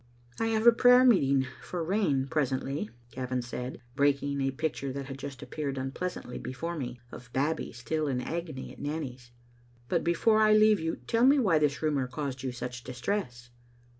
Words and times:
"I 0.39 0.47
have 0.47 0.65
a 0.65 0.71
prayer 0.71 1.05
meeting 1.05 1.45
for 1.61 1.83
rain 1.83 2.25
presently," 2.27 2.89
Gavin 3.11 3.43
said, 3.43 3.81
breaking 3.95 4.41
a 4.41 4.49
picture 4.49 4.91
that 4.91 5.05
had 5.05 5.19
just 5.19 5.43
appeared 5.43 5.77
unpleas 5.77 6.15
antly 6.17 6.41
before 6.41 6.75
me 6.75 6.99
of 7.11 7.31
Babbie 7.33 7.71
still 7.71 8.07
in 8.07 8.19
agony 8.19 8.71
at 8.71 8.79
Nanny's," 8.81 9.29
but 9.89 10.03
before 10.03 10.39
I 10.39 10.53
leave 10.53 10.79
you 10.79 10.95
tell 11.05 11.23
me 11.27 11.37
why 11.37 11.59
this 11.59 11.83
rumor 11.83 12.07
caused 12.07 12.41
you 12.41 12.51
such 12.51 12.83
distress." 12.83 13.51